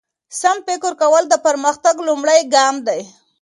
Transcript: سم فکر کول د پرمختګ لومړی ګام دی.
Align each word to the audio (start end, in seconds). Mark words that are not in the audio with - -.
سم 0.39 0.57
فکر 0.67 0.91
کول 1.01 1.23
د 1.29 1.35
پرمختګ 1.45 1.95
لومړی 2.07 2.39
ګام 2.55 2.75
دی. 2.87 3.01